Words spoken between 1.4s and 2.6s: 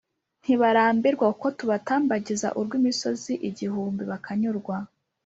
tubatambagiza